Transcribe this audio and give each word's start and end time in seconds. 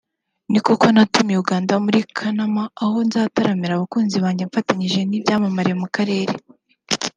Ni 0.51 0.59
koko 0.65 0.85
natumiwe 0.93 1.39
Uganda 1.43 1.73
Muri 1.85 1.99
Kanama 2.17 2.63
aho 2.83 2.95
nzataramira 3.07 3.71
abakunzi 3.75 4.15
banjye 4.23 4.43
mfatanyije 4.49 4.99
n’ibyamamare 5.05 5.71
mu 5.81 5.87
karere 5.95 6.33